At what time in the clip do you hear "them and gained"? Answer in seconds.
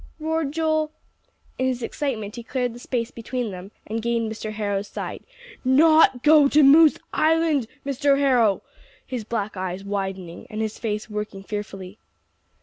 3.51-4.31